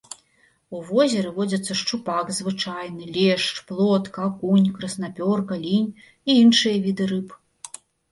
У 0.75 0.79
возеры 0.91 1.29
водзяцца 1.33 1.73
шчупак 1.81 2.31
звычайны, 2.37 3.03
лешч, 3.17 3.49
плотка, 3.71 4.19
акунь, 4.29 4.65
краснапёрка, 4.79 5.53
лінь 5.67 5.89
і 6.31 6.39
іншыя 6.45 6.75
віды 6.87 7.03
рыб. 7.13 7.37